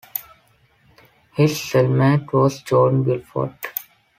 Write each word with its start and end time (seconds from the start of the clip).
His 1.35 1.51
cellmate 1.53 2.33
was 2.33 2.63
Jordan 2.63 3.03
Belfort. 3.03 3.53